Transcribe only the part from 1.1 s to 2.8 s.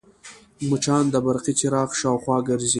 برقي څراغ شاوخوا ګرځي